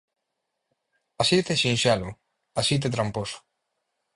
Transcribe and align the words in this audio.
Así 1.21 1.35
de 1.47 1.55
sinxelo, 1.63 2.09
así 2.59 2.75
de 2.83 2.89
tramposo. 2.95 3.39